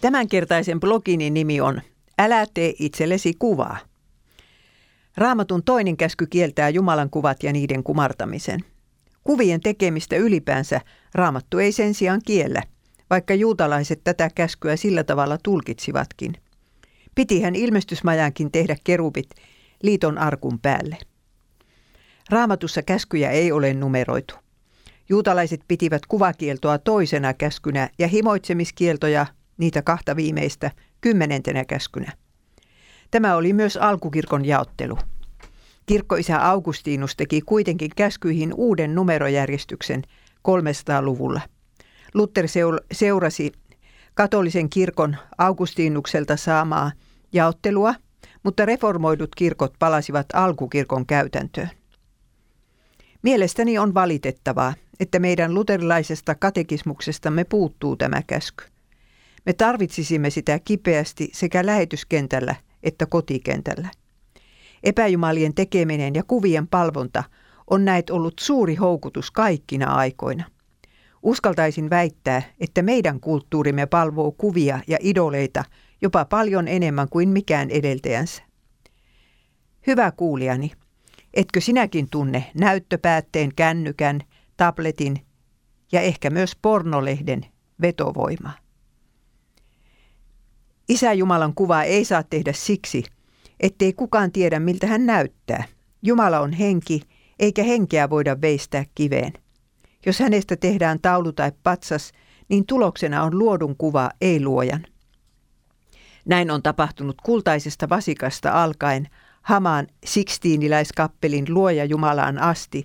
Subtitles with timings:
[0.00, 1.80] Tämänkertaisen blogini nimi on
[2.18, 3.78] Älä tee itsellesi kuvaa.
[5.16, 8.60] Raamatun toinen käsky kieltää Jumalan kuvat ja niiden kumartamisen.
[9.24, 10.80] Kuvien tekemistä ylipäänsä
[11.14, 12.62] raamattu ei sen sijaan kiellä,
[13.10, 16.32] vaikka juutalaiset tätä käskyä sillä tavalla tulkitsivatkin.
[17.14, 19.30] Pitihän ilmestysmajankin tehdä kerubit
[19.82, 20.98] liiton arkun päälle.
[22.30, 24.34] Raamatussa käskyjä ei ole numeroitu.
[25.10, 29.26] Juutalaiset pitivät kuvakieltoa toisena käskynä ja himoitsemiskieltoja,
[29.58, 30.70] niitä kahta viimeistä,
[31.00, 32.12] kymmenentenä käskynä.
[33.10, 34.98] Tämä oli myös alkukirkon jaottelu.
[35.86, 40.02] Kirkkoisä Augustinus teki kuitenkin käskyihin uuden numerojärjestyksen
[40.48, 41.40] 300-luvulla.
[42.14, 42.46] Luther
[42.92, 43.52] seurasi
[44.14, 46.92] katolisen kirkon Augustinukselta saamaa
[47.32, 47.94] jaottelua,
[48.42, 51.79] mutta reformoidut kirkot palasivat alkukirkon käytäntöön.
[53.22, 58.64] Mielestäni on valitettavaa, että meidän luterilaisesta katekismuksestamme puuttuu tämä käsky.
[59.46, 63.88] Me tarvitsisimme sitä kipeästi sekä lähetyskentällä että kotikentällä.
[64.82, 67.24] Epäjumalien tekeminen ja kuvien palvonta
[67.70, 70.44] on näet ollut suuri houkutus kaikkina aikoina.
[71.22, 75.64] Uskaltaisin väittää, että meidän kulttuurimme palvoo kuvia ja idoleita
[76.02, 78.42] jopa paljon enemmän kuin mikään edeltäjänsä.
[79.86, 80.72] Hyvä kuulijani,
[81.34, 84.20] etkö sinäkin tunne näyttöpäätteen, kännykän,
[84.56, 85.16] tabletin
[85.92, 87.46] ja ehkä myös pornolehden
[87.80, 88.58] vetovoimaa?
[90.88, 93.04] Isä Jumalan kuvaa ei saa tehdä siksi,
[93.60, 95.64] ettei kukaan tiedä miltä hän näyttää.
[96.02, 97.02] Jumala on henki,
[97.38, 99.32] eikä henkeä voida veistää kiveen.
[100.06, 102.12] Jos hänestä tehdään taulu tai patsas,
[102.48, 104.86] niin tuloksena on luodun kuva, ei luojan.
[106.24, 109.08] Näin on tapahtunut kultaisesta vasikasta alkaen
[109.42, 112.84] Hamaan Sixtiiniläiskappelin luoja Jumalaan asti,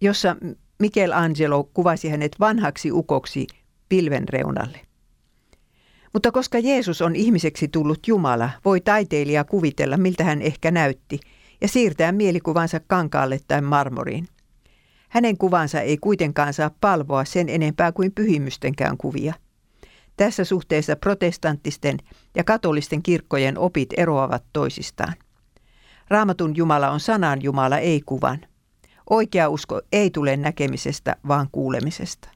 [0.00, 0.36] jossa
[0.78, 3.46] Michelangelo kuvasi hänet vanhaksi ukoksi
[3.88, 4.80] pilven reunalle.
[6.12, 11.20] Mutta koska Jeesus on ihmiseksi tullut Jumala, voi taiteilija kuvitella, miltä hän ehkä näytti,
[11.60, 14.28] ja siirtää mielikuvansa kankaalle tai marmoriin.
[15.08, 19.34] Hänen kuvansa ei kuitenkaan saa palvoa sen enempää kuin pyhimystenkään kuvia.
[20.16, 21.98] Tässä suhteessa protestanttisten
[22.34, 25.14] ja katolisten kirkkojen opit eroavat toisistaan.
[26.08, 28.38] Raamatun Jumala on sanan Jumala, ei kuvan.
[29.10, 32.28] Oikea usko ei tule näkemisestä, vaan kuulemisesta.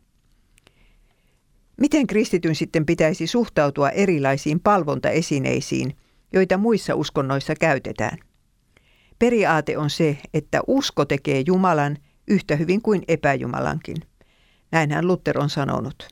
[1.81, 5.97] Miten kristityn sitten pitäisi suhtautua erilaisiin palvontaesineisiin,
[6.33, 8.19] joita muissa uskonnoissa käytetään?
[9.19, 11.97] Periaate on se, että usko tekee Jumalan
[12.29, 13.97] yhtä hyvin kuin epäjumalankin.
[14.73, 16.09] Näinhän Luther on sanonut.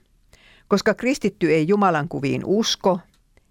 [0.69, 3.01] Koska kristitty ei Jumalan kuviin usko,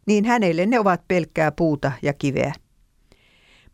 [0.06, 2.54] niin hänelle ne ovat pelkkää puuta ja kiveä.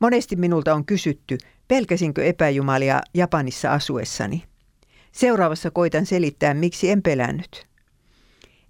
[0.03, 1.37] Monesti minulta on kysytty,
[1.67, 4.43] pelkäsinkö epäjumalia Japanissa asuessani.
[5.11, 7.65] Seuraavassa koitan selittää, miksi en pelännyt.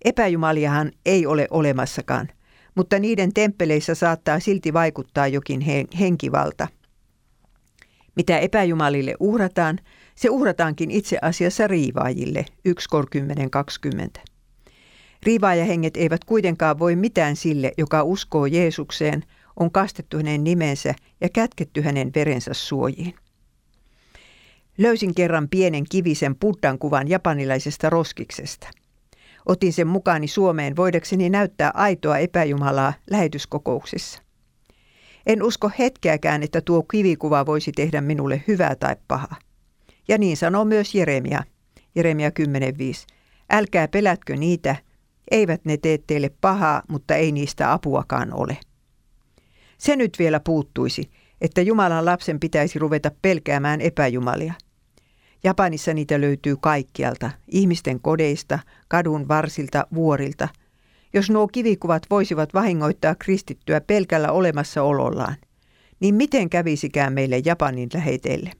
[0.05, 2.29] Epäjumaliahan ei ole olemassakaan,
[2.75, 5.61] mutta niiden temppeleissä saattaa silti vaikuttaa jokin
[5.99, 6.67] henkivalta.
[8.15, 9.79] Mitä epäjumalille uhrataan,
[10.15, 13.05] se uhrataankin itse asiassa riivaajille 1 kor
[13.51, 14.19] 20.
[15.23, 19.23] Riivaajahenget eivät kuitenkaan voi mitään sille, joka uskoo Jeesukseen,
[19.59, 23.15] on kastettu hänen nimensä ja kätketty hänen verensä suojiin.
[24.77, 28.67] Löysin kerran pienen kivisen Buddhan kuvan japanilaisesta roskiksesta–
[29.45, 34.21] Otin sen mukaani Suomeen voidakseni näyttää aitoa epäjumalaa lähetyskokouksissa.
[35.25, 39.35] En usko hetkeäkään, että tuo kivikuva voisi tehdä minulle hyvää tai pahaa.
[40.07, 41.43] Ja niin sanoo myös Jeremia,
[41.95, 42.35] Jeremia 10.5.
[43.49, 44.75] Älkää pelätkö niitä,
[45.31, 48.57] eivät ne tee teille pahaa, mutta ei niistä apuakaan ole.
[49.77, 51.11] Se nyt vielä puuttuisi,
[51.41, 54.53] että Jumalan lapsen pitäisi ruveta pelkäämään epäjumalia–
[55.43, 60.47] Japanissa niitä löytyy kaikkialta, ihmisten kodeista, kadun varsilta, vuorilta.
[61.13, 65.35] Jos nuo kivikuvat voisivat vahingoittaa kristittyä pelkällä olemassaolollaan,
[65.99, 68.51] niin miten kävisikään meille Japanin läheteille?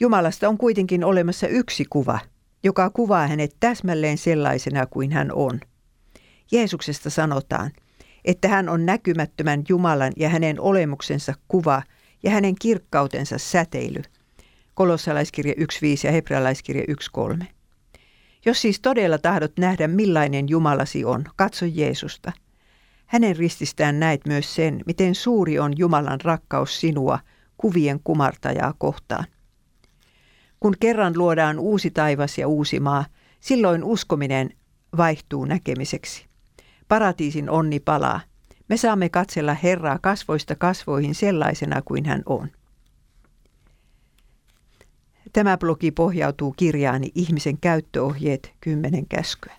[0.00, 2.18] Jumalasta on kuitenkin olemassa yksi kuva,
[2.62, 5.60] joka kuvaa hänet täsmälleen sellaisena kuin hän on.
[6.52, 7.70] Jeesuksesta sanotaan,
[8.24, 11.82] että hän on näkymättömän Jumalan ja hänen olemuksensa kuva
[12.22, 14.02] ja hänen kirkkautensa säteily–
[14.80, 15.66] kolossalaiskirja 1.5
[16.04, 16.84] ja hebrealaiskirja
[17.38, 17.44] 1.3.
[18.46, 22.32] Jos siis todella tahdot nähdä millainen Jumalasi on, katso Jeesusta.
[23.06, 27.18] Hänen rististään näet myös sen, miten suuri on Jumalan rakkaus sinua,
[27.56, 29.24] kuvien kumartajaa kohtaan.
[30.60, 33.04] Kun kerran luodaan uusi taivas ja uusi maa,
[33.40, 34.50] silloin uskominen
[34.96, 36.29] vaihtuu näkemiseksi.
[36.90, 38.20] Paratiisin onni palaa.
[38.68, 42.48] Me saamme katsella Herraa kasvoista kasvoihin sellaisena kuin hän on.
[45.32, 49.56] Tämä blogi pohjautuu kirjaani Ihmisen käyttöohjeet, kymmenen käskyä.